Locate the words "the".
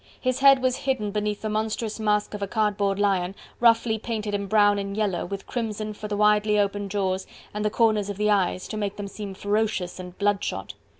1.43-1.49, 6.07-6.17, 7.63-7.69, 8.17-8.31